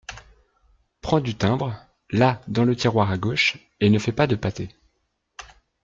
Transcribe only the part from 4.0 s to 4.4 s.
pas de